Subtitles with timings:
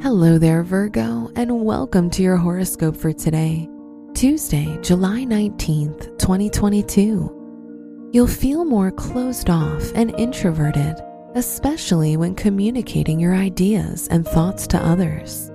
[0.00, 3.68] Hello there, Virgo, and welcome to your horoscope for today,
[4.14, 8.08] Tuesday, July 19th, 2022.
[8.12, 10.94] You'll feel more closed off and introverted,
[11.34, 15.50] especially when communicating your ideas and thoughts to others.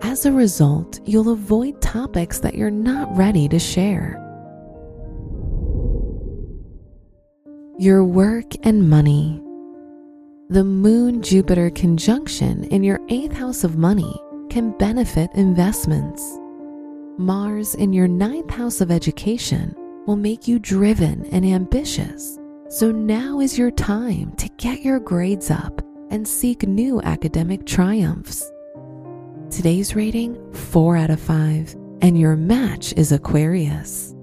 [0.00, 4.18] As a result, you'll avoid topics that you're not ready to share.
[7.78, 9.43] Your work and money.
[10.50, 14.14] The Moon Jupiter conjunction in your eighth house of money
[14.50, 16.38] can benefit investments.
[17.16, 19.74] Mars in your ninth house of education
[20.06, 22.38] will make you driven and ambitious.
[22.68, 25.80] So now is your time to get your grades up
[26.10, 28.44] and seek new academic triumphs.
[29.50, 34.14] Today's rating 4 out of 5, and your match is Aquarius.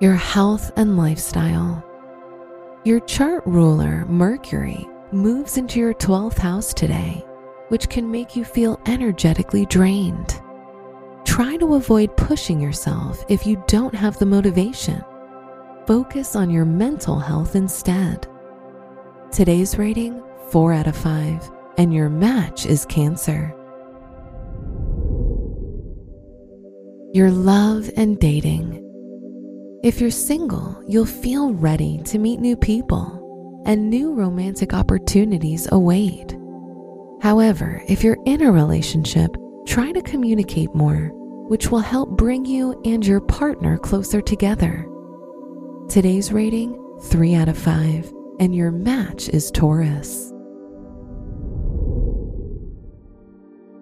[0.00, 1.86] Your health and lifestyle.
[2.84, 7.24] Your chart ruler, Mercury, moves into your 12th house today,
[7.68, 10.42] which can make you feel energetically drained.
[11.24, 15.00] Try to avoid pushing yourself if you don't have the motivation.
[15.86, 18.26] Focus on your mental health instead.
[19.30, 23.54] Today's rating 4 out of 5, and your match is Cancer.
[27.12, 28.80] Your love and dating.
[29.82, 36.36] If you're single, you'll feel ready to meet new people and new romantic opportunities await.
[37.20, 41.10] However, if you're in a relationship, try to communicate more,
[41.48, 44.86] which will help bring you and your partner closer together.
[45.88, 50.30] Today's rating 3 out of 5, and your match is Taurus.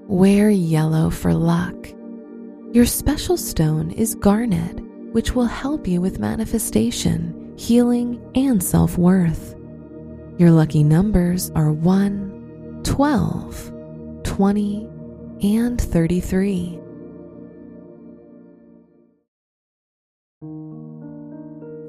[0.09, 1.77] Wear yellow for luck.
[2.73, 4.81] Your special stone is garnet
[5.12, 9.55] which will help you with manifestation, healing, and self worth.
[10.39, 13.72] Your lucky numbers are 1, 12,
[14.25, 14.89] 20,
[15.42, 16.80] and 33.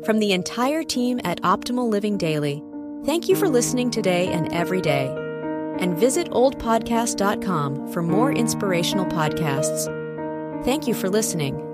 [0.06, 2.64] From the entire team at Optimal Living Daily,
[3.06, 5.08] thank you for listening today and every day.
[5.80, 9.86] And visit oldpodcast.com for more inspirational podcasts.
[10.66, 11.71] Thank you for listening.